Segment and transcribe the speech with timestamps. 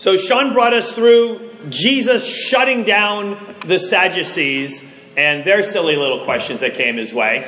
[0.00, 4.82] So Sean brought us through Jesus shutting down the Sadducees
[5.14, 7.44] and their silly little questions that came his way.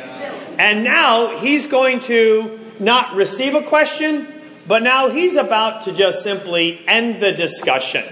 [0.58, 4.28] And now he's going to not receive a question,
[4.68, 8.04] but now he's about to just simply end the discussion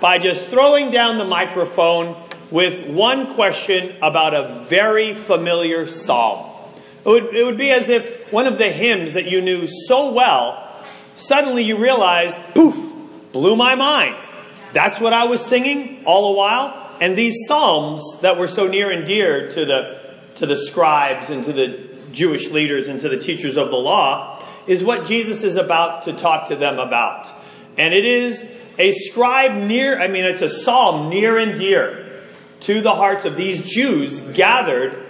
[0.00, 2.14] by just throwing down the microphone
[2.52, 6.48] with one question about a very familiar psalm.
[7.04, 10.12] It would, it would be as if one of the hymns that you knew so
[10.12, 10.72] well,
[11.14, 12.87] suddenly you realized, poof,
[13.38, 14.16] blew my mind.
[14.72, 16.96] That's what I was singing all the while.
[17.00, 20.00] And these psalms that were so near and dear to the,
[20.36, 24.44] to the scribes and to the Jewish leaders and to the teachers of the law
[24.66, 27.32] is what Jesus is about to talk to them about.
[27.76, 28.42] And it is
[28.76, 32.20] a scribe near, I mean, it's a psalm near and dear
[32.62, 35.06] to the hearts of these Jews gathered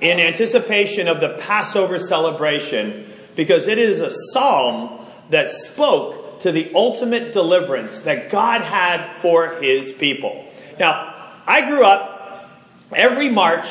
[0.00, 6.70] in anticipation of the Passover celebration because it is a psalm that spoke to the
[6.74, 10.44] ultimate deliverance that God had for his people.
[10.78, 11.14] Now,
[11.46, 12.50] I grew up
[12.92, 13.66] every March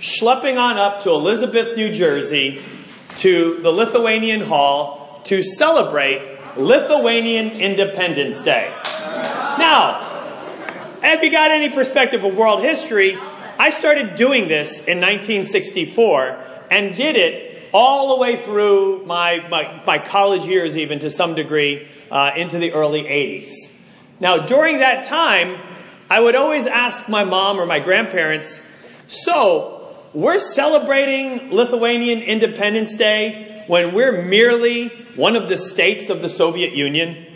[0.00, 2.62] schlepping on up to Elizabeth, New Jersey
[3.18, 8.74] to the Lithuanian Hall to celebrate Lithuanian Independence Day.
[9.58, 10.00] Now,
[11.02, 13.16] if you got any perspective of world history,
[13.58, 19.82] I started doing this in 1964 and did it all the way through my, my,
[19.86, 23.70] my college years, even to some degree, uh, into the early 80s.
[24.18, 25.60] Now, during that time,
[26.08, 28.60] I would always ask my mom or my grandparents,
[29.06, 36.28] so we're celebrating Lithuanian Independence Day when we're merely one of the states of the
[36.28, 37.26] Soviet Union?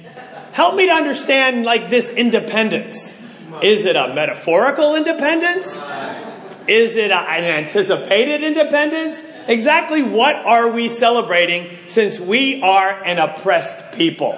[0.53, 3.13] Help me to understand like this independence.
[3.63, 5.83] Is it a metaphorical independence?
[6.67, 9.21] Is it a, an anticipated independence?
[9.47, 14.33] Exactly what are we celebrating since we are an oppressed people?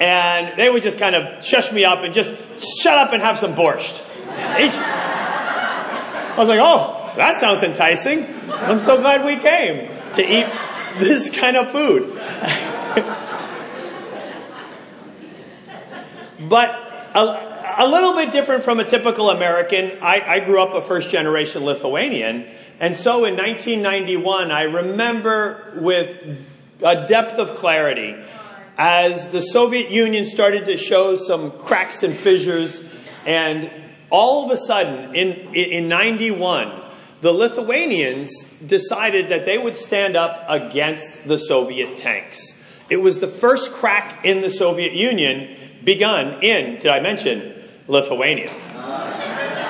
[0.00, 3.38] And they would just kind of shush me up and just shut up and have
[3.38, 4.02] some borscht.
[4.30, 8.26] I was like, oh, that sounds enticing.
[8.50, 10.46] I'm so glad we came to eat
[10.98, 12.14] this kind of food.
[16.48, 16.70] but
[17.14, 19.92] a, a, little bit different from a typical American.
[20.00, 22.48] I, I, grew up a first generation Lithuanian.
[22.80, 26.38] And so in 1991, I remember with
[26.82, 28.16] a depth of clarity
[28.78, 32.82] as the Soviet Union started to show some cracks and fissures.
[33.26, 33.70] And
[34.08, 36.80] all of a sudden, in, in 91,
[37.20, 42.58] the Lithuanians decided that they would stand up against the Soviet tanks.
[42.88, 45.54] It was the first crack in the Soviet Union
[45.84, 47.54] begun in, did I mention,
[47.86, 48.50] Lithuania.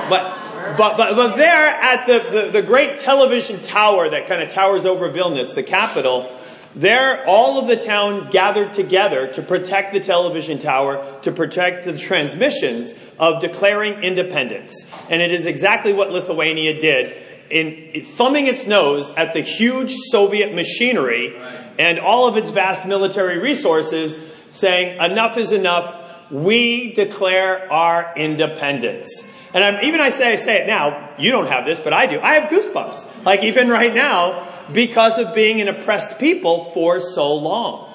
[0.09, 4.50] But, but, but, but there at the, the, the great television tower that kind of
[4.50, 6.37] towers over Vilnius, the capital,
[6.75, 11.97] there all of the town gathered together to protect the television tower, to protect the
[11.97, 14.87] transmissions of declaring independence.
[15.10, 17.16] And it is exactly what Lithuania did
[17.50, 21.37] in thumbing its nose at the huge Soviet machinery
[21.78, 24.16] and all of its vast military resources,
[24.53, 25.97] saying, enough is enough
[26.31, 29.28] we declare our independence.
[29.53, 32.06] And I'm, even I say, I say it now, you don't have this, but I
[32.06, 32.21] do.
[32.21, 33.25] I have goosebumps.
[33.25, 37.89] Like even right now, because of being an oppressed people for so long.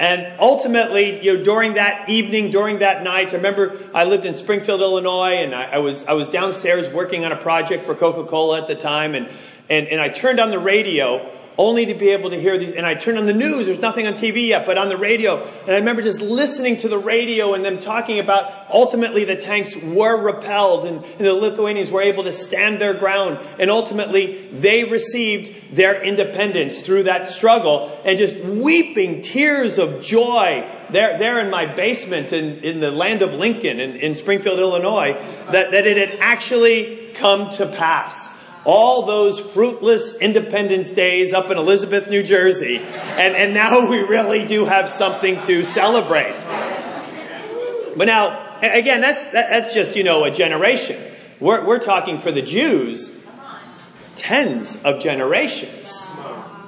[0.00, 4.34] And ultimately, you know, during that evening, during that night, I remember I lived in
[4.34, 8.62] Springfield, Illinois, and I, I was I was downstairs working on a project for Coca-Cola
[8.62, 9.28] at the time, and
[9.68, 12.70] and, and I turned on the radio only to be able to hear these.
[12.70, 13.66] And I turned on the news.
[13.66, 15.42] There's nothing on TV yet, but on the radio.
[15.42, 19.74] And I remember just listening to the radio and them talking about ultimately the tanks
[19.76, 23.40] were repelled and, and the Lithuanians were able to stand their ground.
[23.58, 30.64] And ultimately they received their independence through that struggle and just weeping tears of joy
[30.90, 35.14] there, there in my basement in, in the land of Lincoln in, in Springfield, Illinois,
[35.50, 38.37] that, that it had actually come to pass
[38.68, 42.76] all those fruitless Independence Days up in Elizabeth, New Jersey.
[42.76, 46.36] And, and now we really do have something to celebrate.
[47.96, 51.02] But now, again, that's, that's just, you know, a generation.
[51.40, 53.10] We're, we're talking for the Jews,
[54.16, 56.06] tens of generations,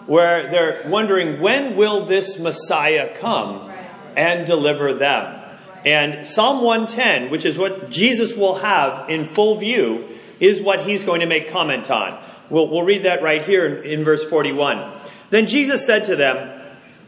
[0.07, 3.71] where they're wondering, when will this Messiah come
[4.17, 5.37] and deliver them?
[5.85, 10.09] And Psalm 110, which is what Jesus will have in full view,
[10.41, 12.19] is what he's going to make comment on.
[12.49, 14.99] We'll, we'll read that right here in, in verse 41.
[15.31, 16.61] Then Jesus said to them,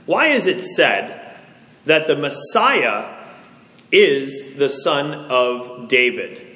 [0.06, 1.34] Why is it said
[1.86, 3.18] that the Messiah
[3.90, 6.46] is the son of David?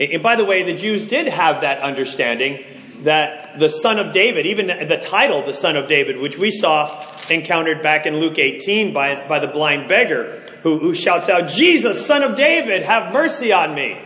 [0.00, 2.64] And by the way, the Jews did have that understanding
[3.02, 7.06] that the Son of David, even the title, the Son of David, which we saw
[7.30, 12.04] encountered back in Luke 18 by, by the blind beggar who, who shouts out, Jesus,
[12.04, 14.00] Son of David, have mercy on me.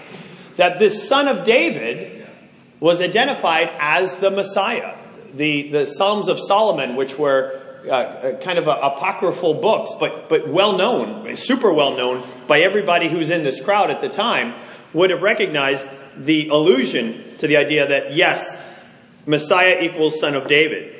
[0.59, 2.27] That this Son of David
[2.81, 4.99] was identified as the Messiah.
[5.33, 10.29] The, the Psalms of Solomon, which were uh, uh kind of a, apocryphal books, but,
[10.29, 14.55] but well known, super well known by everybody who's in this crowd at the time,
[14.93, 18.61] would have recognized the allusion to the idea that yes,
[19.27, 20.93] Messiah equals son of David.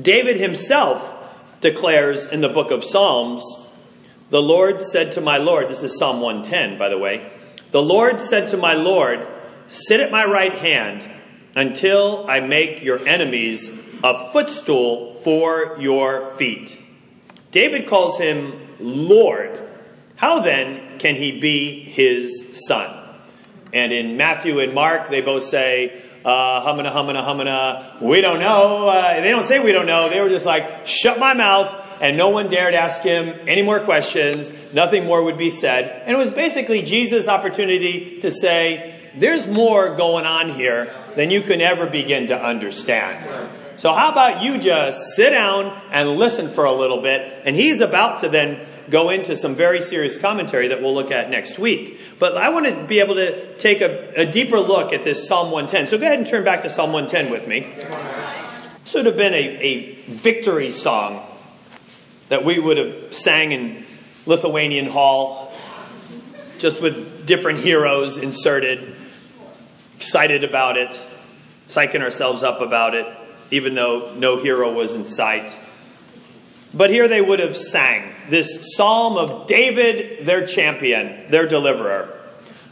[0.00, 1.14] David himself
[1.60, 3.42] declares in the book of Psalms,
[4.30, 7.28] the Lord said to my Lord, this is Psalm 110, by the way,
[7.70, 9.26] the Lord said to my Lord,
[9.66, 11.08] sit at my right hand
[11.54, 13.70] until I make your enemies
[14.02, 16.78] a footstool for your feet.
[17.50, 19.60] David calls him Lord.
[20.16, 22.94] How then can he be his son?
[23.72, 28.88] And in Matthew and Mark, they both say, uh, humana, humana, humana, we don't know.
[28.88, 30.10] Uh, they don't say we don't know.
[30.10, 33.80] They were just like, shut my mouth, and no one dared ask him any more
[33.80, 34.52] questions.
[34.74, 36.02] Nothing more would be said.
[36.04, 41.40] And it was basically Jesus' opportunity to say, there's more going on here than you
[41.40, 43.24] can ever begin to understand.
[43.78, 47.42] So how about you just sit down and listen for a little bit?
[47.44, 51.30] And he's about to then go into some very serious commentary that we'll look at
[51.30, 52.00] next week.
[52.18, 55.52] But I want to be able to take a, a deeper look at this Psalm
[55.52, 55.86] 110.
[55.86, 57.72] So go ahead and turn back to Psalm 110 with me.
[58.82, 61.24] This would have been a, a victory song
[62.30, 63.86] that we would have sang in
[64.26, 65.52] Lithuanian Hall,
[66.58, 68.96] just with different heroes inserted,
[69.94, 71.00] excited about it,
[71.68, 73.06] psyching ourselves up about it
[73.50, 75.56] even though no hero was in sight.
[76.74, 82.14] But here they would have sang this psalm of David, their champion, their deliverer.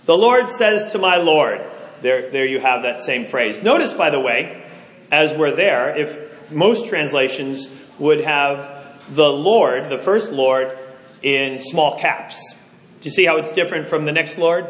[0.05, 1.63] The Lord says to my Lord,
[2.03, 3.63] there, there you have that same phrase.
[3.63, 4.63] Notice, by the way,
[5.11, 7.69] as we're there, if most translations
[7.99, 10.77] would have the Lord, the first Lord,
[11.23, 12.55] in small caps.
[13.01, 14.65] Do you see how it's different from the next Lord,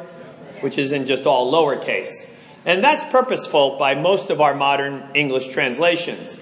[0.60, 2.28] which is in just all lowercase?
[2.66, 6.38] And that's purposeful by most of our modern English translations.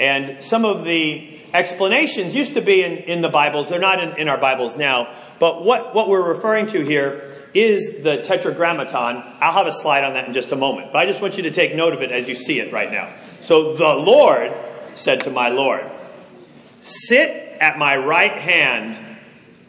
[0.00, 3.68] And some of the explanations used to be in, in the Bibles.
[3.68, 5.14] They're not in, in our Bibles now.
[5.38, 9.22] But what, what we're referring to here is the Tetragrammaton.
[9.40, 10.92] I'll have a slide on that in just a moment.
[10.92, 12.90] But I just want you to take note of it as you see it right
[12.90, 13.12] now.
[13.40, 14.52] So the Lord
[14.94, 15.88] said to my Lord,
[16.80, 17.30] Sit
[17.60, 18.98] at my right hand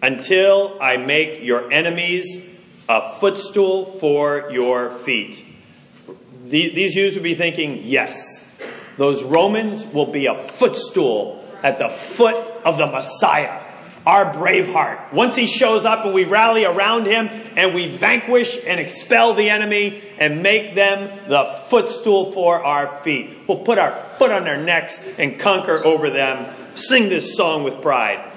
[0.01, 2.43] until I make your enemies
[2.89, 5.45] a footstool for your feet
[6.43, 8.47] these Jews would be thinking, yes,
[8.97, 12.35] those Romans will be a footstool at the foot
[12.65, 13.61] of the Messiah,
[14.05, 15.13] our brave heart.
[15.13, 19.49] Once he shows up and we rally around him and we vanquish and expel the
[19.49, 23.37] enemy and make them the footstool for our feet.
[23.47, 26.53] We'll put our foot on their necks and conquer over them.
[26.73, 28.31] Sing this song with pride.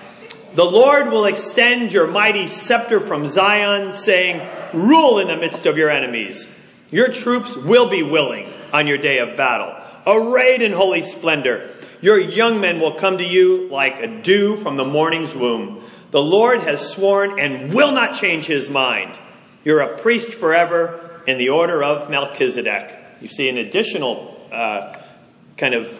[0.55, 4.41] The Lord will extend your mighty scepter from Zion, saying,
[4.73, 6.47] Rule in the midst of your enemies.
[6.94, 9.75] Your troops will be willing on your day of battle,
[10.06, 11.70] arrayed in holy splendor.
[12.00, 15.82] Your young men will come to you like a dew from the morning's womb.
[16.12, 19.19] The Lord has sworn and will not change his mind.
[19.64, 22.97] You're a priest forever in the order of Melchizedek.
[23.20, 24.97] You see an additional uh,
[25.56, 25.93] kind of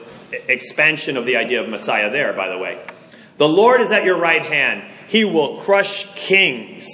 [0.49, 2.81] expansion of the idea of Messiah there, by the way.
[3.39, 4.85] The Lord is at your right hand.
[5.09, 6.89] He will crush kings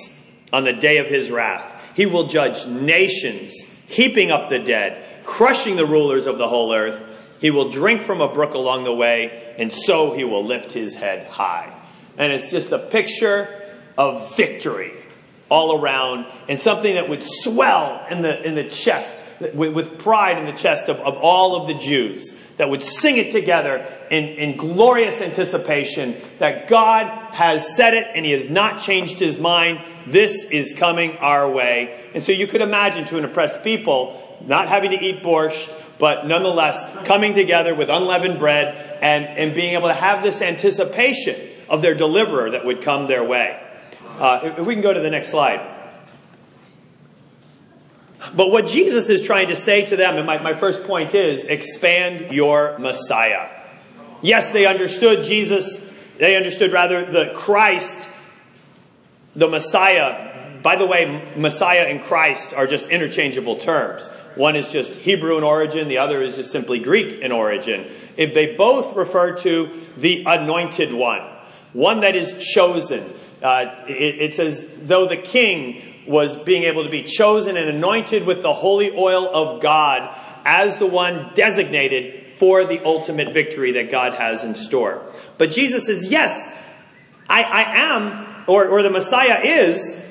[0.55, 1.77] on the day of his wrath.
[1.94, 7.39] He will judge nations heaping up the dead, crushing the rulers of the whole earth.
[7.41, 10.94] He will drink from a brook along the way, and so he will lift his
[10.94, 11.75] head high.
[12.17, 13.49] And it's just a picture
[13.99, 14.93] of victory
[15.49, 19.15] all around and something that would swell in the, in the chest,
[19.55, 23.17] with, with pride in the chest of, of all of the Jews, that would sing
[23.17, 28.81] it together in, in glorious anticipation that God has said it and he has not
[28.81, 29.81] changed his mind.
[30.06, 32.11] This is coming our way.
[32.13, 36.27] And so you could imagine to an oppressed people not having to eat borscht, but
[36.27, 41.37] nonetheless coming together with unleavened bread and, and being able to have this anticipation
[41.70, 43.59] of their deliverer that would come their way.
[44.19, 45.80] Uh, if we can go to the next slide.
[48.34, 51.44] But what Jesus is trying to say to them, and my, my first point is
[51.44, 53.48] expand your Messiah.
[54.22, 55.79] Yes, they understood Jesus,
[56.19, 58.08] they understood rather the Christ,
[59.34, 60.60] the Messiah.
[60.62, 64.08] By the way, Messiah and Christ are just interchangeable terms.
[64.34, 67.91] One is just Hebrew in origin, the other is just simply Greek in origin.
[68.17, 71.22] If they both refer to the anointed one,
[71.72, 73.05] one that is chosen,
[73.41, 78.26] Uh, it, it says, though the king was being able to be chosen and anointed
[78.26, 80.14] with the holy oil of God
[80.44, 85.02] as the one designated for the ultimate victory that God has in store.
[85.38, 86.48] But Jesus says, yes,
[87.29, 90.05] I, I am, or, or the Messiah is,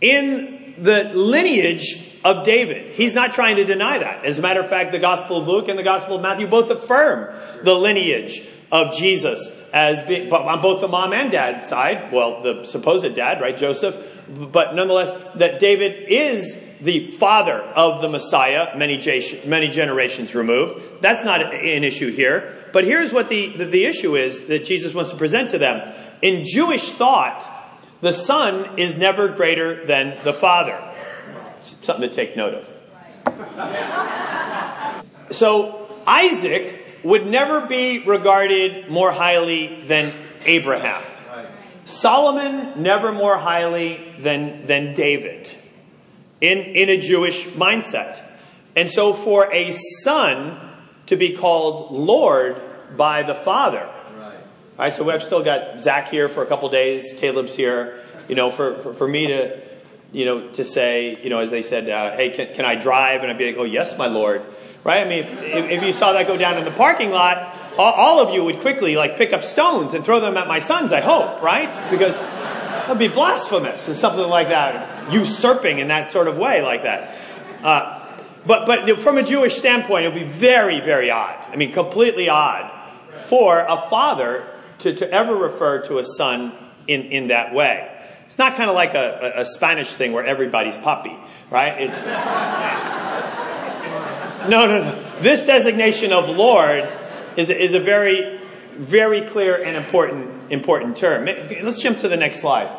[0.00, 2.92] in the lineage of David.
[2.92, 4.24] He's not trying to deny that.
[4.24, 6.70] As a matter of fact, the Gospel of Luke and the Gospel of Matthew both
[6.70, 8.42] affirm the lineage
[8.72, 12.10] of Jesus as being, but on both the mom and dad side.
[12.12, 13.94] Well, the supposed dad, right, Joseph,
[14.28, 18.96] but nonetheless, that David is the father of the Messiah many,
[19.46, 21.00] many generations removed.
[21.00, 22.56] That's not an issue here.
[22.72, 25.94] But here's what the, the, the issue is that Jesus wants to present to them.
[26.22, 27.48] In Jewish thought,
[28.00, 30.82] the son is never greater than the father.
[31.60, 32.68] Something to take note of.
[35.30, 40.12] So Isaac would never be regarded more highly than
[40.44, 41.02] Abraham.
[41.84, 45.50] Solomon never more highly than, than David
[46.40, 48.22] in, in a Jewish mindset.
[48.76, 50.58] And so for a son
[51.06, 52.60] to be called Lord
[52.96, 53.80] by the father.
[54.16, 54.34] Right.
[54.34, 54.34] All
[54.78, 58.00] right, so we've still got Zach here for a couple days, Caleb's here.
[58.28, 59.60] You know, for, for, for me to,
[60.12, 63.22] you know, to say, you know, as they said, uh, hey, can, can I drive?
[63.22, 64.42] And I'd be like, oh, yes, my Lord.
[64.84, 65.04] Right?
[65.04, 68.20] I mean, if, if you saw that go down in the parking lot, all, all
[68.20, 71.00] of you would quickly like pick up stones and throw them at my sons, I
[71.00, 71.70] hope, right?
[71.90, 76.82] Because that'd be blasphemous and something like that, usurping in that sort of way like
[76.82, 77.16] that.
[77.62, 77.98] Uh,
[78.44, 81.36] but, but from a Jewish standpoint, it would be very, very odd.
[81.48, 82.70] I mean, completely odd
[83.12, 84.46] for a father
[84.80, 86.52] to, to ever refer to a son
[86.88, 87.88] in, in that way.
[88.32, 91.14] It's not kind of like a, a, Spanish thing where everybody's puppy,
[91.50, 91.82] right?
[91.82, 92.02] It's
[94.48, 95.20] no, no, no.
[95.20, 96.90] This designation of Lord
[97.36, 98.40] is a, is a very,
[98.74, 101.26] very clear and important, important term.
[101.26, 102.74] Let's jump to the next slide.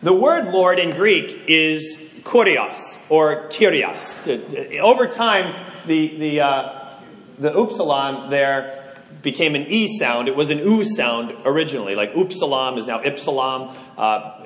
[0.00, 4.78] The word Lord in Greek is kurios or kyrios.
[4.78, 5.56] Over time,
[5.88, 6.94] the, the, uh,
[7.40, 8.84] the upsilon there
[9.22, 10.28] became an E sound.
[10.28, 13.74] It was an U sound originally, like upsilon is now ipsilon.
[13.96, 14.43] Uh,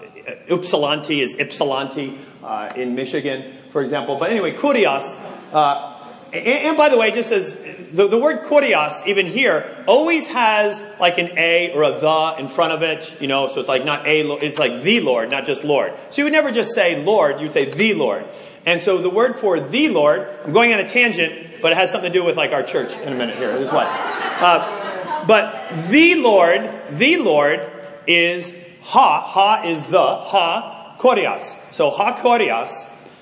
[0.49, 4.17] Ypsilanti is Ypsilanti uh, in Michigan, for example.
[4.17, 5.17] But anyway, kurios
[5.53, 5.99] uh,
[6.33, 7.55] and, and, by the way, just as
[7.91, 12.49] the, the word kurios, even here, always has like an a or a the in
[12.49, 15.47] front of it, you know, so it's like not a, it's like the Lord, not
[15.47, 15.95] just Lord.
[16.11, 18.27] So you would never just say Lord, you would say the Lord.
[18.67, 21.91] And so the word for the Lord, I'm going on a tangent, but it has
[21.91, 23.59] something to do with like our church in a minute here.
[23.73, 23.87] What.
[23.89, 27.73] Uh, but the Lord, the Lord
[28.07, 28.53] is
[28.89, 31.55] ha, ha is the, ha, kurios.
[31.73, 32.71] So ha kurios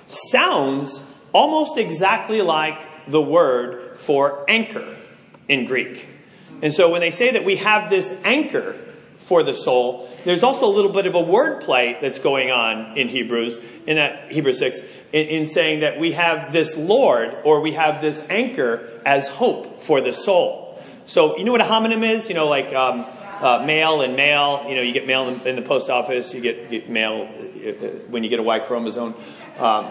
[0.06, 1.00] sounds
[1.32, 4.96] almost exactly like the word for anchor
[5.48, 6.08] in Greek.
[6.62, 8.76] And so when they say that we have this anchor
[9.18, 13.08] for the soul, there's also a little bit of a wordplay that's going on in
[13.08, 14.80] Hebrews, in that Hebrew 6,
[15.12, 19.82] in, in saying that we have this Lord or we have this anchor as hope
[19.82, 20.80] for the soul.
[21.06, 22.28] So you know what a homonym is?
[22.28, 23.04] You know, like um,
[23.40, 24.68] uh, mail and mail.
[24.68, 26.34] You know, you get mail in, in the post office.
[26.34, 27.72] You get, get mail uh,
[28.08, 29.14] when you get a Y chromosome.
[29.58, 29.90] Um,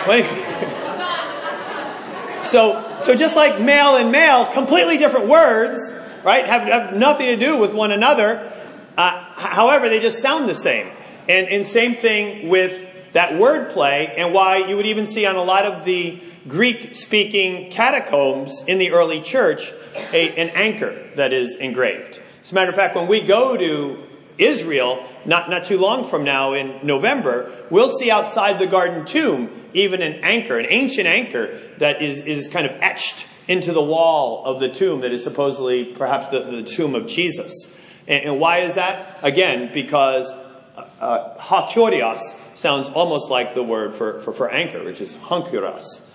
[2.42, 5.92] so, so just like male and male, completely different words,
[6.24, 6.46] right?
[6.46, 8.52] Have, have nothing to do with one another.
[8.96, 10.90] Uh, however, they just sound the same.
[11.28, 15.42] And, and same thing with that wordplay and why you would even see on a
[15.42, 19.72] lot of the Greek speaking catacombs in the early church
[20.12, 22.20] a, an anchor that is engraved.
[22.42, 24.02] As a matter of fact, when we go to
[24.38, 29.50] Israel, not, not too long from now in November, we'll see outside the garden tomb
[29.72, 34.44] even an anchor, an ancient anchor that is, is kind of etched into the wall
[34.44, 37.74] of the tomb that is supposedly perhaps the, the tomb of Jesus.
[38.08, 39.18] And, and, why is that?
[39.22, 40.32] Again, because
[41.00, 42.14] uh, uh,
[42.54, 46.06] sounds almost like the word for, for, for anchor, which is hunkuros.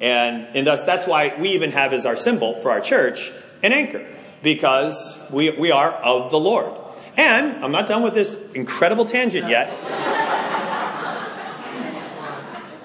[0.00, 3.30] And, and thus, that's why we even have as our symbol for our church
[3.62, 4.06] an anchor,
[4.42, 6.74] because we, we are of the Lord.
[7.16, 9.68] And I'm not done with this incredible tangent yet.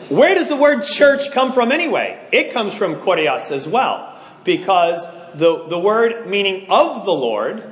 [0.09, 2.19] Where does the word church come from anyway?
[2.31, 5.05] It comes from kurios as well, because
[5.35, 7.63] the, the word meaning of the Lord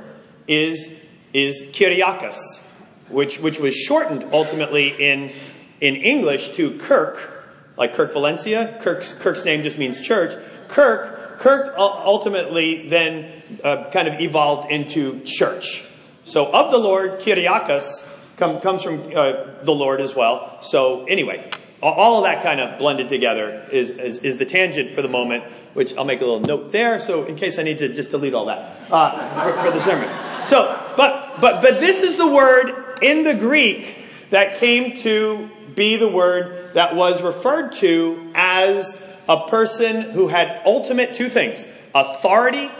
[0.46, 0.90] is,
[1.32, 2.64] is kyriakos,
[3.08, 5.32] which, which was shortened ultimately in,
[5.80, 7.46] in English to Kirk,
[7.76, 8.78] like Kirk Valencia.
[8.80, 10.34] Kirk's, Kirk's name just means church.
[10.68, 15.84] Kirk, Kirk ultimately then uh, kind of evolved into church.
[16.24, 20.60] So of the Lord, Kyriakos, come, comes from uh, the Lord as well.
[20.62, 21.50] So anyway,
[21.80, 25.44] All of that kind of blended together is, is, is, the tangent for the moment,
[25.74, 28.34] which I'll make a little note there, so in case I need to just delete
[28.34, 30.10] all that uh, for, for the sermon.
[30.44, 33.98] So, but, but, but this is the word in the Greek
[34.30, 40.62] that came to be the word that was referred to as a person who had
[40.64, 41.64] ultimate two things
[41.94, 42.70] authority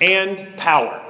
[0.00, 1.00] and power.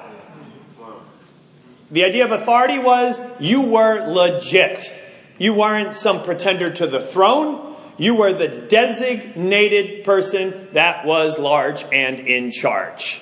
[1.90, 4.92] The idea of authority was you were legit.
[5.38, 7.76] You weren't some pretender to the throne.
[7.98, 13.20] You were the designated person that was large and in charge.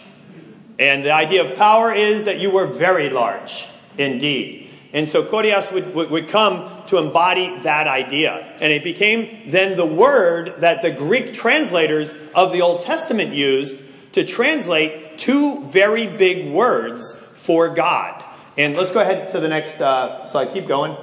[0.79, 3.67] And the idea of power is that you were very large
[3.99, 4.71] indeed.
[4.93, 8.57] And so Kurios would, would, would, come to embody that idea.
[8.61, 13.79] And it became then the word that the Greek translators of the Old Testament used
[14.13, 18.23] to translate two very big words for God.
[18.59, 20.51] And let's go ahead to the next uh, slide.
[20.53, 20.97] Keep going.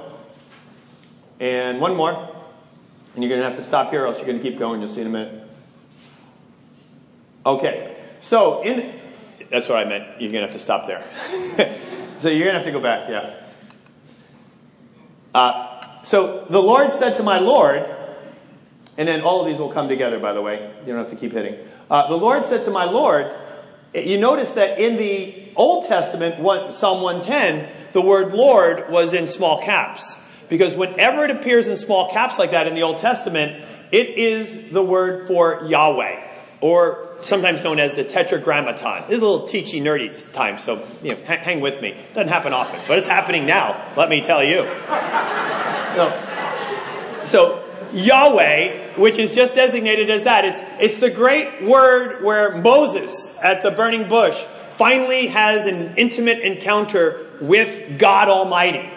[1.40, 2.12] And one more.
[3.14, 4.80] And you're going to have to stop here, or else you're going to keep going.
[4.80, 5.52] You'll see in a minute.
[7.44, 7.96] Okay.
[8.20, 9.00] So, in
[9.50, 10.20] that's what I meant.
[10.20, 11.04] You're going to have to stop there.
[12.18, 13.34] so, you're going to have to go back, yeah.
[15.34, 17.88] Uh, so, the Lord said to my Lord,
[18.96, 20.72] and then all of these will come together, by the way.
[20.80, 21.56] You don't have to keep hitting.
[21.90, 23.30] Uh, the Lord said to my Lord,
[23.94, 26.36] you notice that in the Old Testament,
[26.74, 30.16] Psalm 110, the word Lord was in small caps.
[30.48, 34.70] Because whenever it appears in small caps like that in the Old Testament, it is
[34.70, 36.28] the word for Yahweh,
[36.60, 39.04] or sometimes known as the Tetragrammaton.
[39.08, 41.96] This is a little teachy, nerdy time, so you know, hang with me.
[42.14, 43.92] Doesn't happen often, but it's happening now.
[43.96, 44.64] Let me tell you.
[47.24, 53.34] so Yahweh, which is just designated as that, it's it's the great word where Moses
[53.42, 58.90] at the burning bush finally has an intimate encounter with God Almighty.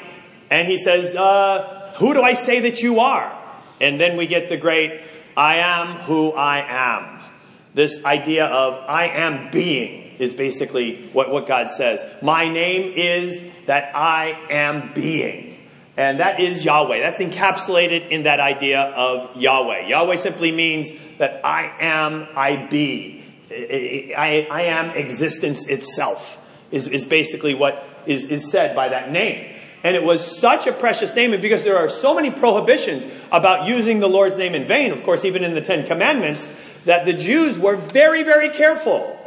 [0.49, 3.37] And he says, uh, Who do I say that you are?
[3.81, 5.01] And then we get the great,
[5.35, 7.32] I am who I am.
[7.73, 12.05] This idea of I am being is basically what, what God says.
[12.21, 15.57] My name is that I am being.
[15.95, 16.99] And that is Yahweh.
[17.01, 19.87] That's encapsulated in that idea of Yahweh.
[19.87, 23.23] Yahweh simply means that I am, I be.
[23.51, 26.39] I, I am existence itself,
[26.71, 29.52] is, is basically what is, is said by that name.
[29.83, 33.67] And it was such a precious name, and because there are so many prohibitions about
[33.67, 36.47] using the Lord's name in vain, of course, even in the Ten Commandments,
[36.85, 39.19] that the Jews were very, very careful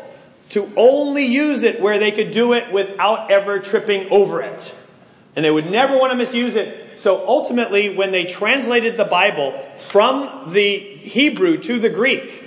[0.50, 4.74] to only use it where they could do it without ever tripping over it.
[5.35, 6.98] And they would never want to misuse it.
[6.98, 12.45] So ultimately, when they translated the Bible from the Hebrew to the Greek,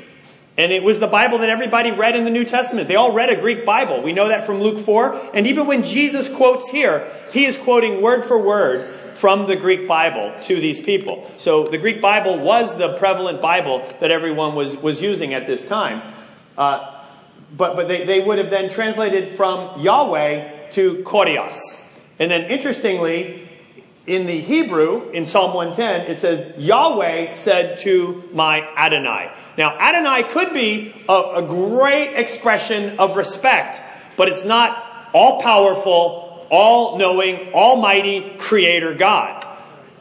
[0.59, 2.89] and it was the Bible that everybody read in the New Testament.
[2.89, 4.01] They all read a Greek Bible.
[4.01, 5.31] We know that from Luke 4.
[5.33, 9.87] And even when Jesus quotes here, he is quoting word for word from the Greek
[9.87, 11.31] Bible to these people.
[11.37, 15.65] So the Greek Bible was the prevalent Bible that everyone was, was using at this
[15.65, 16.13] time.
[16.57, 16.93] Uh,
[17.55, 21.57] but but they, they would have then translated from Yahweh to Kurios.
[22.19, 23.48] And then interestingly,
[24.09, 29.31] in the Hebrew, in Psalm 110, it says, Yahweh said to my Adonai.
[29.55, 33.81] Now, Adonai could be a, a great expression of respect,
[34.17, 39.45] but it's not all powerful, all knowing, almighty creator God.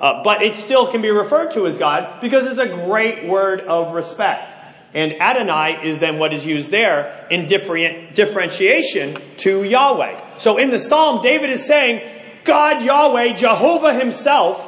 [0.01, 3.61] Uh, but it still can be referred to as God because it's a great word
[3.61, 4.53] of respect.
[4.95, 10.39] And Adonai is then what is used there in differentiation to Yahweh.
[10.39, 14.65] So in the Psalm, David is saying, God Yahweh, Jehovah Himself,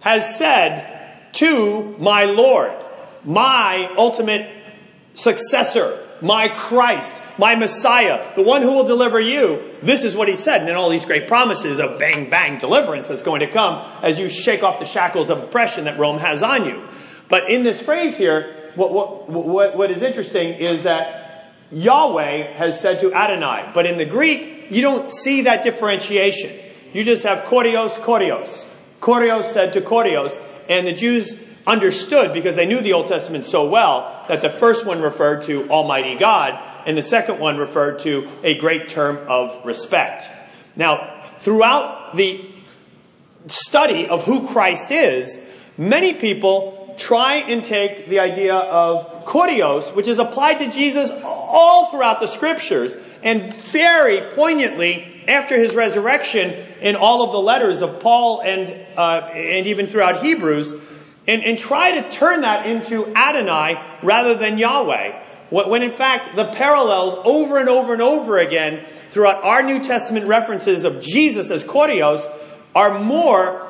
[0.00, 2.72] has said to my Lord,
[3.24, 4.48] my ultimate
[5.14, 10.36] successor, my Christ, my Messiah, the one who will deliver you, this is what he
[10.36, 10.60] said.
[10.60, 14.18] And then all these great promises of bang bang deliverance that's going to come as
[14.18, 16.82] you shake off the shackles of oppression that Rome has on you.
[17.28, 22.80] But in this phrase here, what, what, what, what is interesting is that Yahweh has
[22.80, 23.70] said to Adonai.
[23.74, 26.58] But in the Greek, you don't see that differentiation.
[26.92, 28.68] You just have Kurios, Kurios.
[29.00, 33.68] Kurios said to Kurios, and the Jews understood because they knew the Old Testament so
[33.68, 38.28] well that the first one referred to Almighty God and the second one referred to
[38.42, 40.28] a great term of respect.
[40.76, 42.44] Now, throughout the
[43.46, 45.38] study of who Christ is,
[45.78, 51.90] many people try and take the idea of Kurios, which is applied to Jesus all
[51.90, 58.00] throughout the scriptures, and very poignantly after his resurrection in all of the letters of
[58.00, 60.74] Paul and, uh, and even throughout Hebrews,
[61.28, 65.20] and, and try to turn that into Adonai rather than Yahweh.
[65.50, 70.26] When in fact, the parallels over and over and over again throughout our New Testament
[70.26, 72.24] references of Jesus as Kurios
[72.74, 73.68] are more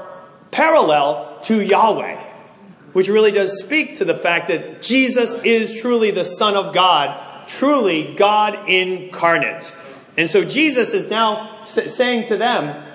[0.52, 2.20] parallel to Yahweh.
[2.92, 7.48] which really does speak to the fact that Jesus is truly the Son of God,
[7.48, 9.74] truly God incarnate.
[10.16, 12.86] And so Jesus is now saying to them,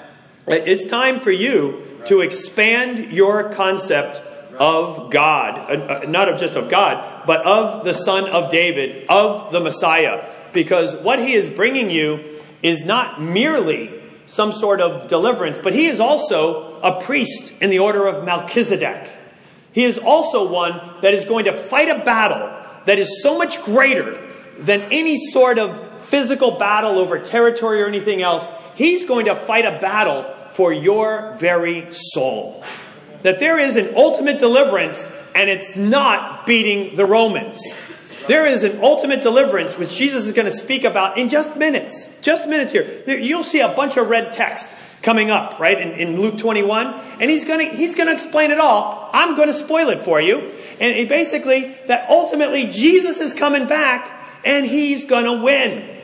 [0.48, 4.22] it's time for you to expand your concept
[4.60, 9.08] of God, uh, uh, not of just of God, but of the Son of David,
[9.08, 10.28] of the Messiah.
[10.54, 13.94] Because what he is bringing you is not merely
[14.26, 19.10] some sort of deliverance, but he is also a priest in the order of Melchizedek.
[19.72, 22.52] He is also one that is going to fight a battle
[22.86, 24.20] that is so much greater
[24.58, 28.48] than any sort of physical battle over territory or anything else.
[28.76, 32.64] He's going to fight a battle for your very soul.
[33.24, 37.60] That there is an ultimate deliverance, and it's not beating the Romans.
[38.28, 42.10] There is an ultimate deliverance, which Jesus is going to speak about in just minutes.
[42.22, 43.04] Just minutes here.
[43.08, 46.88] You'll see a bunch of red text coming up, right, in, in Luke 21.
[47.22, 49.10] And he's going to, he's going to explain it all.
[49.14, 50.52] I'm going to spoil it for you.
[50.80, 54.14] And basically, that ultimately Jesus is coming back
[54.46, 55.97] and he's going to win.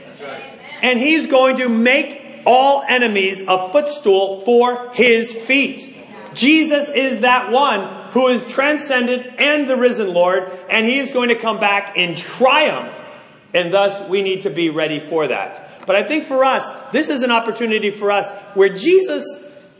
[0.81, 5.95] And he's going to make all enemies a footstool for his feet.
[6.33, 11.29] Jesus is that one who is transcendent and the risen Lord, and he is going
[11.29, 12.99] to come back in triumph.
[13.53, 15.85] And thus, we need to be ready for that.
[15.85, 19.23] But I think for us, this is an opportunity for us where Jesus,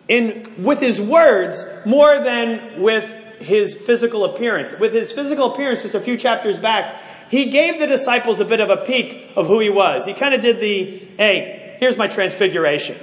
[0.08, 3.12] in, with his words, more than with
[3.43, 7.88] his physical appearance, with his physical appearance just a few chapters back, he gave the
[7.88, 10.06] disciples a bit of a peek of who he was.
[10.06, 12.97] He kind of did the, hey, here's my transfiguration.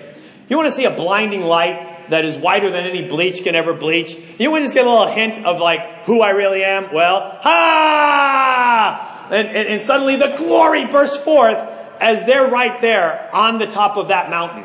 [0.49, 1.91] You want to see a blinding light?
[2.11, 4.17] that is whiter than any bleach can ever bleach.
[4.39, 6.93] You want to just get a little hint of like who I really am?
[6.93, 9.29] Well, ha!
[9.31, 11.57] And, and, and suddenly the glory bursts forth
[12.01, 14.65] as they're right there on the top of that mountain.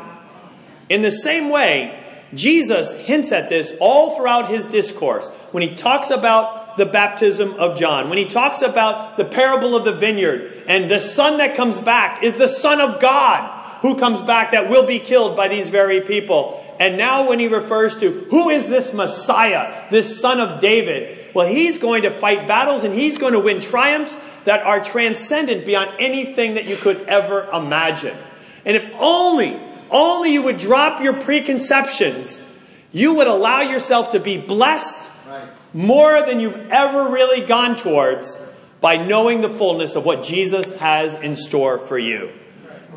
[0.88, 1.95] In the same way,
[2.34, 7.78] Jesus hints at this all throughout his discourse when he talks about the baptism of
[7.78, 11.80] John, when he talks about the parable of the vineyard, and the son that comes
[11.80, 15.70] back is the son of God who comes back that will be killed by these
[15.70, 16.62] very people.
[16.80, 21.46] And now when he refers to who is this Messiah, this son of David, well,
[21.46, 26.00] he's going to fight battles and he's going to win triumphs that are transcendent beyond
[26.00, 28.16] anything that you could ever imagine.
[28.64, 32.40] And if only, only you would drop your preconceptions,
[32.92, 35.10] you would allow yourself to be blessed
[35.72, 38.38] more than you've ever really gone towards
[38.80, 42.30] by knowing the fullness of what Jesus has in store for you.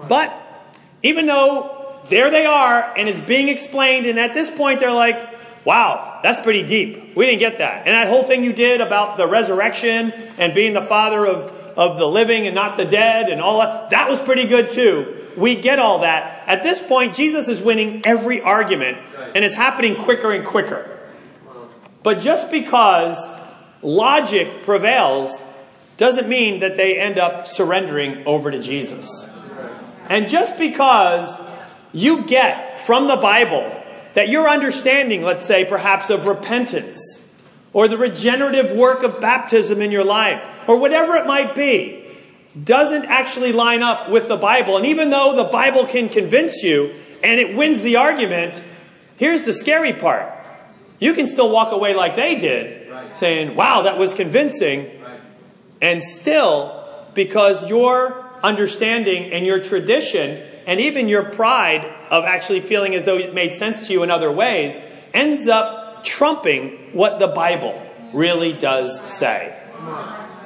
[0.07, 0.33] But
[1.03, 5.17] even though there they are and it's being explained, and at this point they're like,
[5.65, 7.15] wow, that's pretty deep.
[7.15, 7.85] We didn't get that.
[7.85, 11.47] And that whole thing you did about the resurrection and being the father of,
[11.77, 15.18] of the living and not the dead and all that, that was pretty good too.
[15.39, 16.43] We get all that.
[16.47, 18.97] At this point, Jesus is winning every argument
[19.33, 20.99] and it's happening quicker and quicker.
[22.03, 23.17] But just because
[23.81, 25.39] logic prevails
[25.97, 29.29] doesn't mean that they end up surrendering over to Jesus.
[30.07, 31.39] And just because
[31.91, 33.75] you get from the Bible
[34.13, 37.25] that your understanding, let's say, perhaps of repentance,
[37.73, 41.98] or the regenerative work of baptism in your life, or whatever it might be,
[42.63, 44.77] doesn't actually line up with the Bible.
[44.77, 48.63] And even though the Bible can convince you and it wins the argument,
[49.17, 50.33] here's the scary part.
[50.99, 53.15] You can still walk away like they did, right.
[53.15, 55.01] saying, wow, that was convincing.
[55.01, 55.19] Right.
[55.81, 62.95] And still, because your understanding and your tradition and even your pride of actually feeling
[62.95, 64.79] as though it made sense to you in other ways
[65.13, 67.81] ends up trumping what the Bible
[68.13, 69.55] really does say.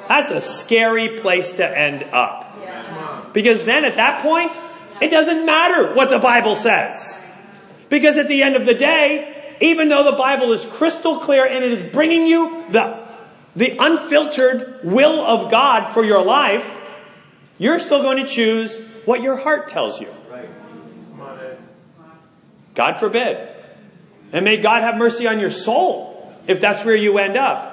[0.07, 3.33] That's a scary place to end up.
[3.33, 4.57] Because then at that point,
[5.01, 7.17] it doesn't matter what the Bible says.
[7.89, 11.63] Because at the end of the day, even though the Bible is crystal clear and
[11.63, 13.05] it is bringing you the,
[13.55, 16.69] the unfiltered will of God for your life,
[17.57, 20.09] you're still going to choose what your heart tells you.
[22.73, 23.49] God forbid.
[24.31, 27.72] And may God have mercy on your soul if that's where you end up,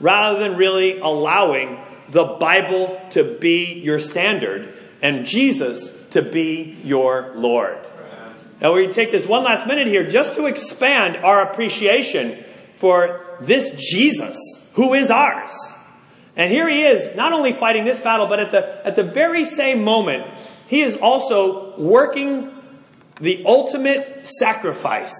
[0.00, 7.32] rather than really allowing the Bible to be your standard and Jesus to be your
[7.34, 7.78] Lord.
[8.60, 12.44] Now, we take this one last minute here just to expand our appreciation
[12.78, 14.36] for this Jesus
[14.74, 15.54] who is ours.
[16.36, 19.44] And here he is, not only fighting this battle, but at the, at the very
[19.44, 20.24] same moment,
[20.68, 22.52] he is also working
[23.20, 25.14] the ultimate sacrifice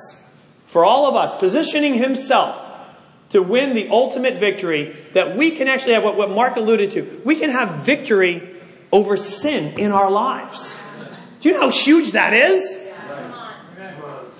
[0.67, 2.68] for all of us, positioning himself
[3.31, 7.21] to win the ultimate victory that we can actually have what, what Mark alluded to.
[7.25, 8.57] We can have victory
[8.91, 10.79] over sin in our lives.
[11.41, 12.79] Do you know how huge that is?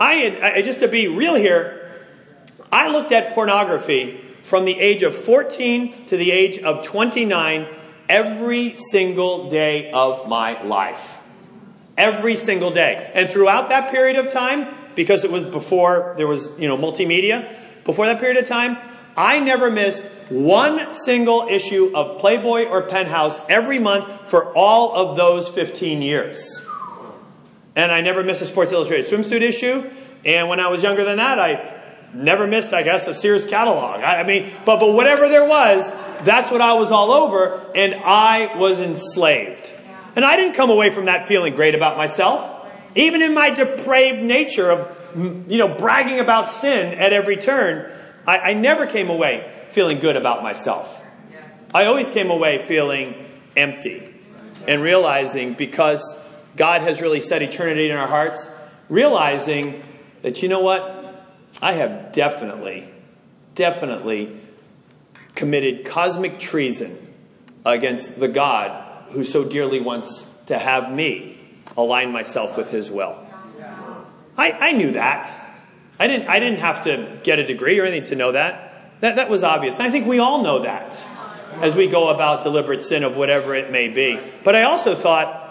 [0.01, 1.93] I, I just to be real here,
[2.71, 7.67] I looked at pornography from the age of 14 to the age of 29
[8.09, 11.19] every single day of my life.
[11.97, 13.11] Every single day.
[13.15, 17.55] And throughout that period of time, because it was before there was, you know, multimedia,
[17.89, 18.77] before that period of time,
[19.17, 25.17] I never missed one single issue of Playboy or Penthouse every month for all of
[25.17, 26.61] those 15 years.
[27.75, 29.91] And I never missed a Sports Illustrated swimsuit issue.
[30.27, 31.81] And when I was younger than that, I
[32.13, 34.03] never missed, I guess, a Sears catalog.
[34.03, 35.91] I, I mean, but, but whatever there was,
[36.25, 39.73] that's what I was all over, and I was enslaved.
[40.15, 42.58] And I didn't come away from that feeling great about myself.
[42.99, 47.93] Even in my depraved nature of, you know, bragging about sin at every turn,
[48.27, 51.01] I, I never came away feeling good about myself.
[51.73, 53.15] I always came away feeling
[53.57, 54.17] empty
[54.67, 56.19] and realizing because
[56.57, 58.49] God has really set eternity in our hearts,
[58.89, 59.81] realizing
[60.23, 61.25] that, you know what?
[61.63, 62.89] I have definitely,
[63.55, 64.41] definitely
[65.37, 67.15] committed cosmic treason
[67.65, 71.38] against the God who so dearly wants to have me
[71.77, 73.17] align myself with his will.
[74.37, 75.29] I, I knew that.
[75.99, 79.01] I didn't, I didn't have to get a degree or anything to know that.
[79.01, 79.77] That, that was obvious.
[79.77, 81.05] And I think we all know that
[81.61, 84.21] as we go about deliberate sin of whatever it may be.
[84.45, 85.45] But I also thought,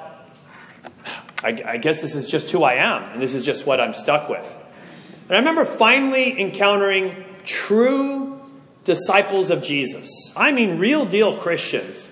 [1.43, 3.93] I, I guess this is just who I am, and this is just what I'm
[3.93, 4.55] stuck with.
[5.27, 8.39] And I remember finally encountering true
[8.85, 10.31] disciples of Jesus.
[10.35, 12.09] I mean, real deal Christians.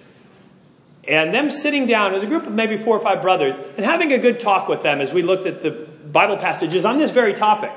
[1.07, 4.11] And them sitting down as a group of maybe four or five brothers and having
[4.11, 7.33] a good talk with them as we looked at the Bible passages on this very
[7.33, 7.71] topic.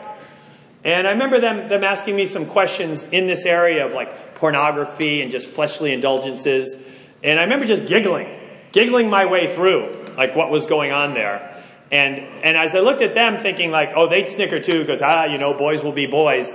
[0.85, 5.21] And I remember them, them asking me some questions in this area of like pornography
[5.23, 6.77] and just fleshly indulgences.
[7.23, 8.29] And I remember just giggling,
[8.73, 11.63] giggling my way through like what was going on there.
[11.91, 15.25] And, and as I looked at them thinking like, oh, they'd snicker too because, ah,
[15.25, 16.55] you know, boys will be boys.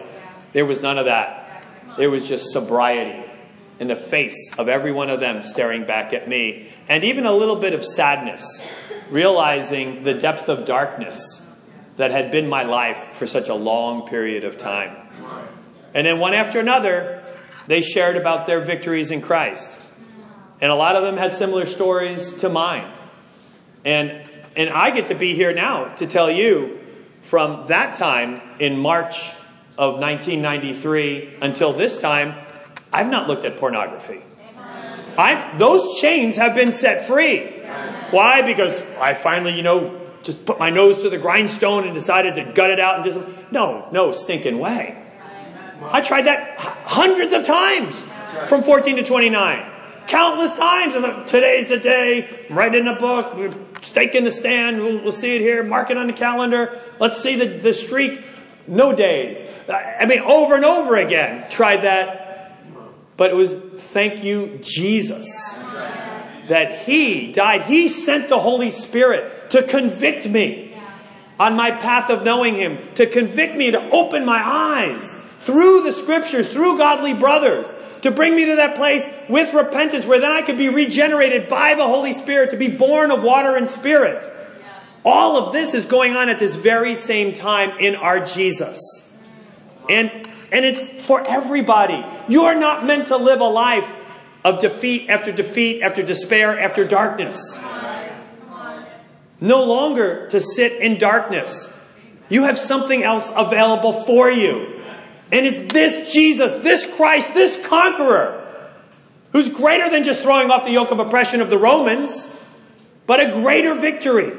[0.54, 1.66] There was none of that.
[1.98, 3.24] There was just sobriety
[3.80, 6.70] in the face of every one of them staring back at me.
[6.88, 8.66] And even a little bit of sadness,
[9.10, 11.48] realizing the depth of darkness
[11.98, 14.96] that had been my life for such a long period of time.
[15.94, 17.24] And then one after another,
[17.68, 19.80] they shared about their victories in Christ.
[20.62, 22.92] And a lot of them had similar stories to mine.
[23.86, 26.80] And and I get to be here now to tell you
[27.22, 29.32] from that time in March
[29.78, 32.36] of 1993 until this time,
[32.94, 34.22] I've not looked at pornography.
[35.18, 37.42] I, those chains have been set free.
[38.12, 38.42] Why?
[38.42, 42.54] Because I finally, you know, just put my nose to the grindstone and decided to
[42.54, 43.20] gut it out and just,
[43.52, 44.98] no, no stinking way.
[45.84, 48.04] I tried that hundreds of times
[48.48, 49.74] from 14 to 29
[50.08, 50.94] countless times.
[51.30, 52.46] Today's the day.
[52.50, 53.36] I'm writing in a book.
[53.36, 53.50] We
[53.82, 54.80] stake in the stand.
[54.80, 55.64] We'll, we'll, see it here.
[55.64, 56.80] Mark it on the calendar.
[57.00, 58.24] Let's see the, the streak.
[58.66, 59.44] No days.
[59.70, 61.50] I mean, over and over again.
[61.50, 62.23] Tried that.
[63.18, 65.54] But it was thank you, Jesus.
[66.50, 67.64] That He died.
[67.64, 70.76] He sent the Holy Spirit to convict me
[71.40, 75.92] on my path of knowing Him, to convict me, to open my eyes through the
[75.92, 80.42] scriptures, through godly brothers, to bring me to that place with repentance where then I
[80.42, 84.30] could be regenerated by the Holy Spirit, to be born of water and spirit.
[85.06, 88.80] All of this is going on at this very same time in our Jesus.
[89.90, 92.06] And, and it's for everybody.
[92.28, 93.92] You're not meant to live a life
[94.46, 97.60] of defeat after defeat after despair after darkness.
[99.42, 101.76] No longer to sit in darkness.
[102.30, 104.80] You have something else available for you.
[105.32, 108.40] And it's this Jesus, this Christ, this conqueror,
[109.32, 112.30] who's greater than just throwing off the yoke of oppression of the Romans,
[113.08, 114.32] but a greater victory.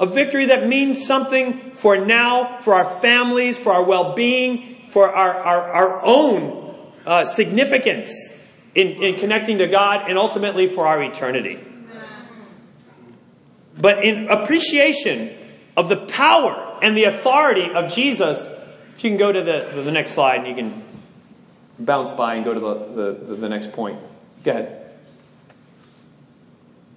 [0.00, 5.14] A victory that means something for now, for our families, for our well being, for
[5.14, 6.74] our, our, our own
[7.06, 8.36] uh, significance
[8.74, 11.60] in, in connecting to God, and ultimately for our eternity.
[13.80, 15.36] But in appreciation
[15.76, 18.44] of the power and the authority of Jesus,
[18.96, 20.82] if you can go to the, the next slide and you can
[21.78, 24.00] bounce by and go to the, the, the next point.
[24.42, 24.90] Go ahead.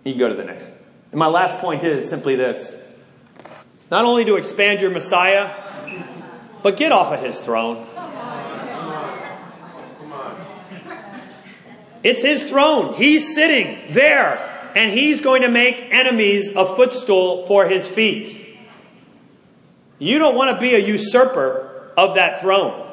[0.03, 0.71] You can go to the next.
[1.11, 2.75] And my last point is simply this.
[3.91, 5.51] Not only to expand your Messiah,
[6.63, 7.88] but get off of his throne.
[12.04, 12.93] It's his throne.
[12.95, 18.58] He's sitting there, and he's going to make enemies a footstool for his feet.
[20.00, 22.88] You don't want to be a usurper of that throne.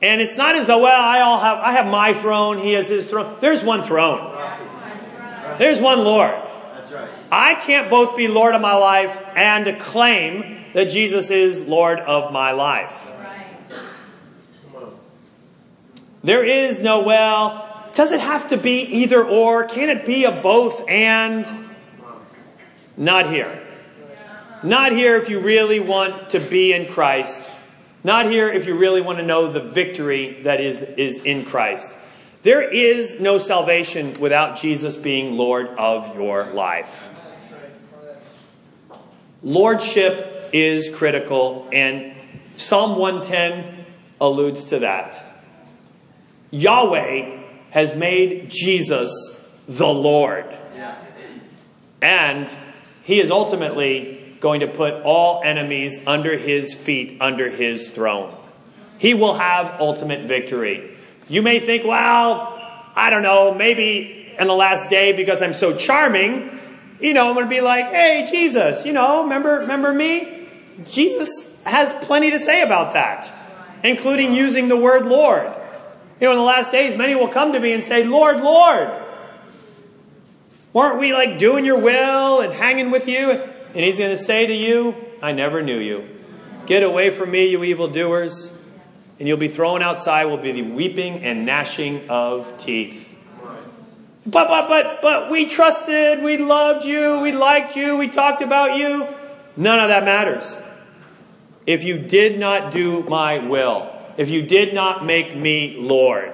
[0.00, 2.88] And it's not as though, well, I all have, I have my throne, he has
[2.88, 3.36] his throne.
[3.40, 4.34] There's one throne.
[5.58, 6.34] There's one Lord.
[6.74, 7.10] That's right.
[7.30, 12.32] I can't both be Lord of my life and claim that Jesus is Lord of
[12.32, 13.10] my life.
[16.22, 19.64] There is no, well, does it have to be either or?
[19.64, 21.44] Can it be a both and?
[22.96, 23.60] Not here.
[24.62, 27.40] Not here if you really want to be in Christ.
[28.04, 31.90] Not here if you really want to know the victory that is, is in Christ.
[32.44, 37.10] There is no salvation without Jesus being Lord of your life.
[39.42, 42.14] Lordship is critical, and
[42.56, 43.86] Psalm 110
[44.20, 45.22] alludes to that.
[46.50, 47.38] Yahweh
[47.70, 49.12] has made Jesus
[49.66, 50.46] the Lord.
[52.00, 52.50] And
[53.02, 58.34] he is ultimately going to put all enemies under his feet, under his throne.
[58.98, 60.96] He will have ultimate victory.
[61.28, 62.54] You may think, well,
[62.94, 66.58] I don't know, maybe in the last day because I'm so charming,
[67.00, 70.37] you know, I'm going to be like, hey, Jesus, you know, remember, remember me?
[70.86, 73.32] Jesus has plenty to say about that,
[73.82, 75.52] including using the word Lord.
[76.20, 78.90] You know, in the last days, many will come to me and say, Lord, Lord,
[80.72, 83.30] weren't we like doing your will and hanging with you?
[83.30, 86.08] And he's going to say to you, I never knew you.
[86.66, 88.52] Get away from me, you evildoers
[89.18, 93.16] and you'll be thrown outside will be the weeping and gnashing of teeth.
[94.24, 98.76] But, but, but, but we trusted, we loved you, we liked you, we talked about
[98.76, 99.06] you.
[99.56, 100.56] None of that matters.
[101.68, 106.32] If you did not do my will, if you did not make me Lord,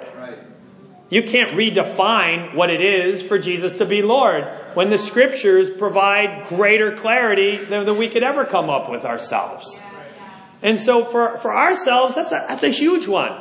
[1.10, 4.44] you can't redefine what it is for Jesus to be Lord
[4.74, 9.80] when the scriptures provide greater clarity than, than we could ever come up with ourselves.
[10.62, 13.36] And so for, for ourselves, that's a, that's a huge one.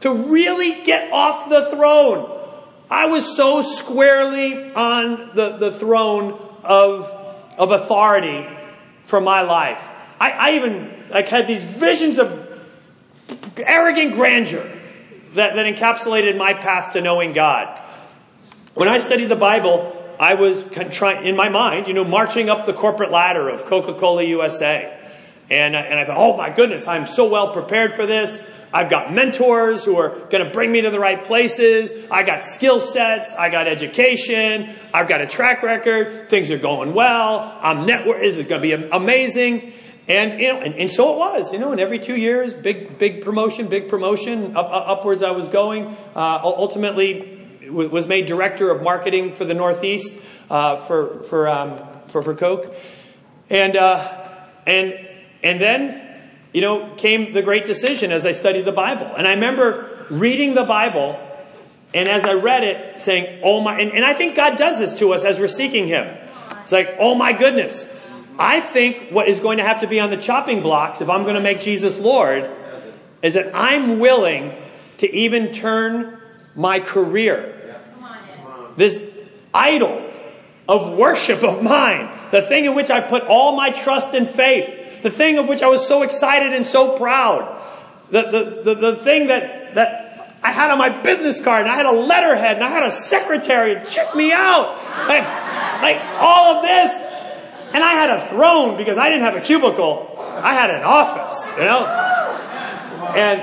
[0.00, 2.32] To really get off the throne.
[2.90, 7.10] I was so squarely on the, the throne of,
[7.58, 8.48] of authority
[9.04, 9.86] for my life.
[10.18, 12.46] I, I even like had these visions of
[13.58, 14.70] arrogant grandeur
[15.34, 17.80] that, that encapsulated my path to knowing God.
[18.74, 22.66] When I studied the Bible, I was trying, in my mind, you know, marching up
[22.66, 24.92] the corporate ladder of Coca-Cola USA.
[25.48, 28.42] And, and I thought, oh my goodness, I'm so well prepared for this.
[28.72, 31.92] I've got mentors who are going to bring me to the right places.
[32.10, 33.32] I got skill sets.
[33.32, 34.74] I got education.
[34.92, 36.28] I've got a track record.
[36.28, 37.58] Things are going well.
[37.62, 38.20] I'm network.
[38.20, 39.72] This is going to be amazing.
[40.08, 42.96] And, you know, and, and, so it was, you know, and every two years, big,
[42.96, 45.96] big promotion, big promotion, up, upwards I was going.
[46.14, 47.32] Uh, ultimately
[47.68, 50.16] was made director of marketing for the Northeast,
[50.48, 52.72] uh, for, for, um, for, for Coke.
[53.50, 55.08] And, uh, and,
[55.42, 56.02] and then,
[56.52, 59.06] you know, came the great decision as I studied the Bible.
[59.06, 61.20] And I remember reading the Bible
[61.94, 64.98] and as I read it saying, oh my, and, and I think God does this
[64.98, 66.16] to us as we're seeking Him.
[66.62, 67.86] It's like, oh my goodness.
[68.38, 71.22] I think what is going to have to be on the chopping blocks if I'm
[71.22, 72.50] going to make Jesus Lord
[73.22, 74.54] is that I'm willing
[74.98, 76.18] to even turn
[76.54, 77.80] my career,
[78.76, 79.02] this
[79.52, 80.10] idol
[80.68, 85.02] of worship of mine, the thing in which I put all my trust and faith,
[85.02, 87.62] the thing of which I was so excited and so proud.
[88.10, 90.06] The, the, the, the thing that, that
[90.42, 92.90] I had on my business card, and I had a letterhead, and I had a
[92.90, 94.76] secretary, and check me out.
[95.08, 95.26] Like,
[95.82, 97.05] like all of this.
[97.76, 100.16] And I had a throne because I didn't have a cubicle.
[100.18, 101.84] I had an office, you know?
[103.14, 103.42] And,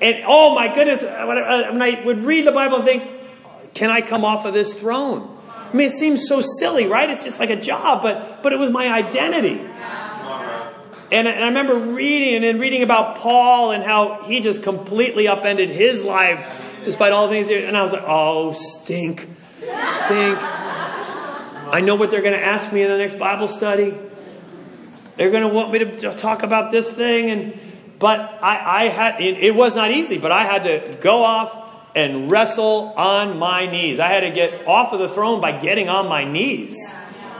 [0.00, 4.00] and oh my goodness, uh, when I would read the Bible and think, can I
[4.00, 5.38] come off of this throne?
[5.46, 7.10] I mean, it seems so silly, right?
[7.10, 9.60] It's just like a job, but, but it was my identity.
[11.12, 15.28] And, and I remember reading and then reading about Paul and how he just completely
[15.28, 17.50] upended his life despite all the things.
[17.50, 19.28] And I was like, oh, stink,
[19.84, 20.38] stink.
[21.70, 23.96] I know what they're going to ask me in the next Bible study.
[25.16, 27.30] They're going to want me to talk about this thing.
[27.30, 27.60] And,
[27.98, 31.68] but I, I had, it, it was not easy, but I had to go off
[31.94, 34.00] and wrestle on my knees.
[34.00, 36.76] I had to get off of the throne by getting on my knees.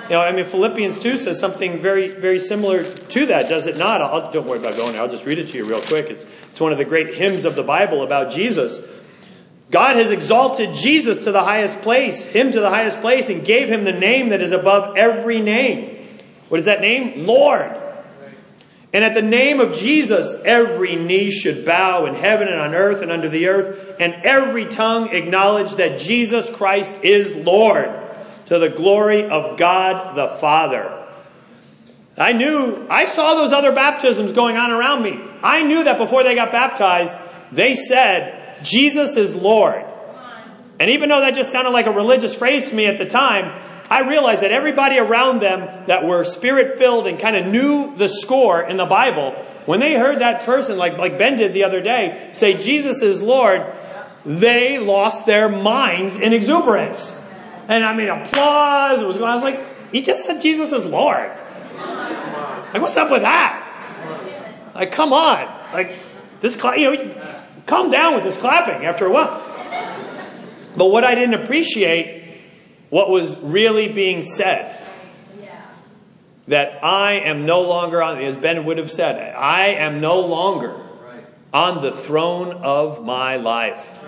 [0.04, 3.78] You know, I mean, Philippians 2 says something very, very similar to that, does it
[3.78, 4.00] not?
[4.00, 5.02] I'll, don't worry about going there.
[5.02, 6.06] I'll just read it to you real quick.
[6.06, 8.80] It's, it's one of the great hymns of the Bible about Jesus.
[9.70, 13.68] God has exalted Jesus to the highest place, him to the highest place, and gave
[13.68, 16.08] him the name that is above every name.
[16.48, 17.26] What is that name?
[17.26, 17.76] Lord.
[18.92, 23.02] And at the name of Jesus, every knee should bow in heaven and on earth
[23.02, 27.88] and under the earth, and every tongue acknowledge that Jesus Christ is Lord
[28.46, 31.06] to the glory of God the Father.
[32.18, 35.20] I knew, I saw those other baptisms going on around me.
[35.40, 37.12] I knew that before they got baptized,
[37.52, 39.84] they said, Jesus is Lord.
[40.78, 43.60] And even though that just sounded like a religious phrase to me at the time,
[43.90, 48.08] I realized that everybody around them that were spirit filled and kind of knew the
[48.08, 49.32] score in the Bible,
[49.66, 53.20] when they heard that person, like, like Ben did the other day, say, Jesus is
[53.20, 53.66] Lord,
[54.24, 57.18] they lost their minds in exuberance.
[57.68, 59.30] And I mean, applause was going.
[59.30, 59.60] I was like,
[59.92, 61.30] he just said Jesus is Lord.
[61.76, 64.72] Like, what's up with that?
[64.74, 65.72] Like, come on.
[65.72, 65.96] Like,
[66.40, 69.46] this, you know, calm down with this clapping after a while.
[70.76, 72.40] But what I didn't appreciate,
[72.90, 74.76] what was really being said,
[76.48, 80.80] that I am no longer on, as Ben would have said, I am no longer
[81.52, 83.98] on the throne of my life.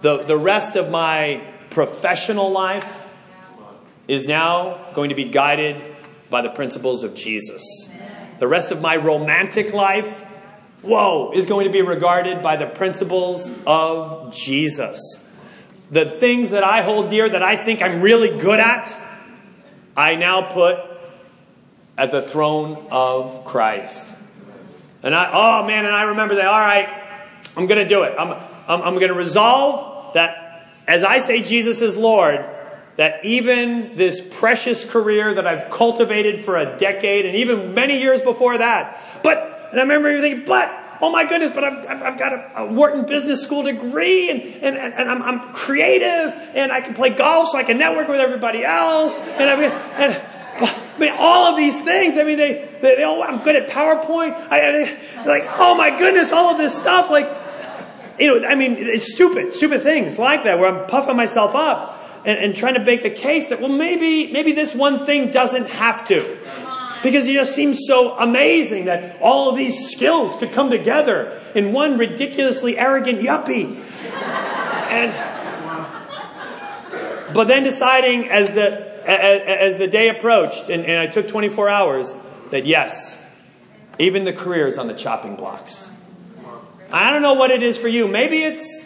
[0.00, 3.06] The, the rest of my professional life
[4.06, 5.96] is now going to be guided
[6.28, 7.88] by the principles of Jesus.
[8.38, 10.26] The rest of my romantic life,
[10.84, 15.18] whoa, is going to be regarded by the principles of Jesus.
[15.90, 18.98] The things that I hold dear, that I think I'm really good at,
[19.96, 20.78] I now put
[21.96, 24.10] at the throne of Christ.
[25.02, 26.88] And I, oh man, and I remember that, all right,
[27.56, 28.14] I'm going to do it.
[28.18, 28.32] I'm,
[28.66, 30.44] I'm, I'm going to resolve that
[30.86, 32.44] as I say Jesus is Lord,
[32.96, 38.20] that even this precious career that I've cultivated for a decade and even many years
[38.20, 40.70] before that, but, and I remember thinking, but,
[41.00, 44.76] oh my goodness, but I've, I've got a, a, Wharton Business School degree and, and,
[44.76, 48.64] and I'm, I'm, creative and I can play golf so I can network with everybody
[48.64, 49.18] else.
[49.18, 50.22] And I mean, and,
[50.60, 52.16] I mean, all of these things.
[52.16, 54.34] I mean, they, they, they oh, I'm good at PowerPoint.
[54.48, 57.10] I, I, like, oh my goodness, all of this stuff.
[57.10, 57.28] Like,
[58.20, 62.22] you know, I mean, it's stupid, stupid things like that where I'm puffing myself up
[62.24, 65.68] and, and trying to make the case that, well, maybe, maybe this one thing doesn't
[65.70, 66.38] have to.
[67.04, 71.72] Because it just seems so amazing that all of these skills could come together in
[71.72, 73.78] one ridiculously arrogant yuppie.
[74.90, 75.12] And,
[77.34, 82.14] but then deciding as the, as, the day approached, and, and I took 24 hours,
[82.50, 83.20] that yes,
[83.98, 85.90] even the career is on the chopping blocks.
[86.90, 88.08] I don't know what it is for you.
[88.08, 88.82] Maybe it's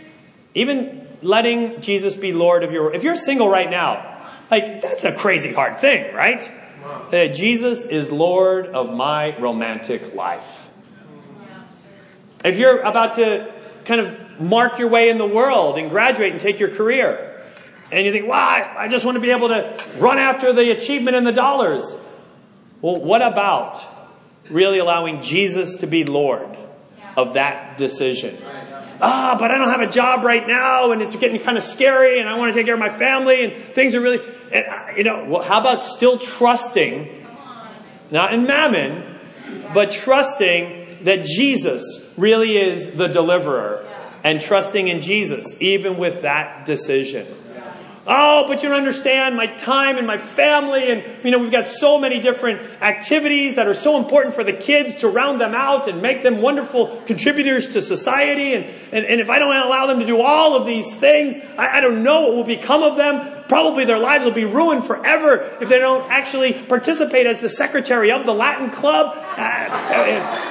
[0.55, 2.93] even letting Jesus be Lord of your.
[2.93, 6.51] If you're single right now, like that's a crazy hard thing, right?
[7.33, 10.69] Jesus is Lord of my romantic life.
[12.45, 13.53] If you're about to
[13.85, 17.43] kind of mark your way in the world and graduate and take your career,
[17.91, 18.71] and you think, "Why?
[18.77, 21.97] I just want to be able to run after the achievement and the dollars."
[22.81, 23.85] Well, what about
[24.51, 26.57] really allowing Jesus to be Lord
[27.17, 28.39] of that decision?
[29.01, 32.21] Ah, but I don't have a job right now and it's getting kind of scary
[32.21, 34.21] and I want to take care of my family and things are really,
[34.53, 37.27] and, uh, you know, well, how about still trusting,
[38.11, 39.19] not in mammon,
[39.73, 43.87] but trusting that Jesus really is the deliverer
[44.25, 47.27] and trusting in Jesus, even with that decision.
[48.11, 50.91] Oh, but you don't understand my time and my family.
[50.91, 54.55] And, you know, we've got so many different activities that are so important for the
[54.55, 58.55] kids to round them out and make them wonderful contributors to society.
[58.55, 61.77] And, and, and if I don't allow them to do all of these things, I,
[61.77, 63.45] I don't know what will become of them.
[63.47, 68.11] Probably their lives will be ruined forever if they don't actually participate as the secretary
[68.11, 69.19] of the Latin club.
[69.37, 70.49] Uh, uh,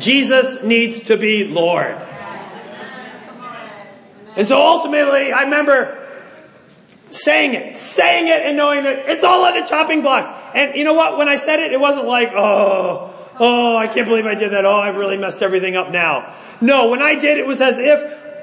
[0.00, 1.96] Jesus needs to be Lord.
[4.34, 6.02] And so ultimately, I remember
[7.10, 10.30] saying it, saying it and knowing that it's all on the chopping blocks.
[10.54, 11.18] And you know what?
[11.18, 14.64] When I said it, it wasn't like, oh, oh, I can't believe I did that.
[14.64, 16.34] Oh, I've really messed everything up now.
[16.60, 18.00] No, when I did, it was as if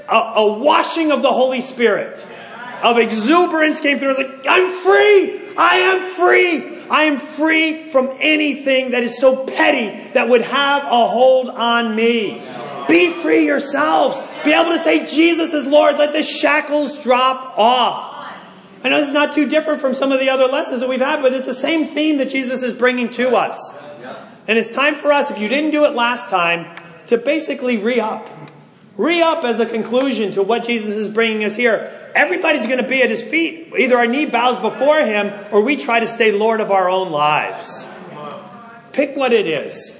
[0.09, 2.26] a, a washing of the Holy Spirit
[2.84, 4.09] of exuberance came through.
[4.09, 5.57] I was like, I'm free.
[5.57, 6.74] I am free.
[6.89, 11.95] I am free from anything that is so petty that would have a hold on
[11.95, 12.45] me.
[12.88, 14.20] Be free yourselves.
[14.43, 15.97] Be able to say, Jesus is Lord.
[15.97, 18.12] Let the shackles drop off.
[18.84, 20.99] I know this is not too different from some of the other lessons that we've
[20.99, 23.73] had, but it's the same theme that Jesus is bringing to us.
[24.47, 26.77] And it's time for us, if you didn't do it last time,
[27.07, 28.27] to basically re up.
[28.97, 32.11] Re up as a conclusion to what Jesus is bringing us here.
[32.13, 33.73] Everybody's going to be at his feet.
[33.77, 37.11] Either our knee bows before him or we try to stay Lord of our own
[37.11, 37.88] lives.
[38.91, 39.97] Pick what it is.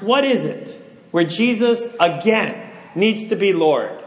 [0.00, 3.98] What is it where Jesus, again, needs to be Lord?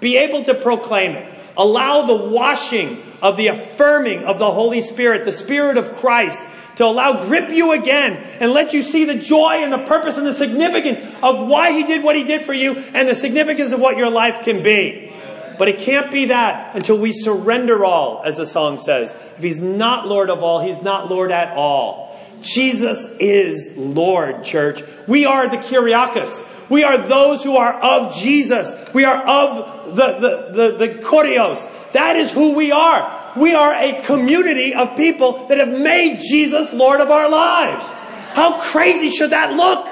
[0.00, 1.38] Be able to proclaim it.
[1.56, 6.42] Allow the washing of the affirming of the Holy Spirit, the Spirit of Christ,
[6.76, 10.26] to allow grip you again and let you see the joy and the purpose and
[10.26, 13.80] the significance of why He did what He did for you and the significance of
[13.80, 15.12] what your life can be.
[15.58, 19.12] But it can't be that until we surrender all, as the song says.
[19.36, 22.18] If He's not Lord of all, He's not Lord at all.
[22.40, 24.82] Jesus is Lord, church.
[25.06, 26.61] We are the Kyriakos.
[26.72, 28.74] We are those who are of Jesus.
[28.94, 31.68] We are of the, the, the, the Kurios.
[31.92, 33.34] That is who we are.
[33.36, 37.90] We are a community of people that have made Jesus Lord of our lives.
[38.32, 39.86] How crazy should that look?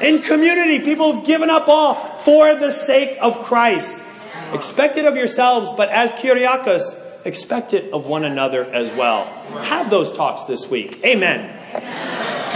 [0.00, 4.00] In community, people have given up all for the sake of Christ.
[4.52, 9.24] Expect it of yourselves, but as Kyriakos, expect it of one another as well.
[9.64, 11.00] Have those talks this week.
[11.04, 12.51] Amen.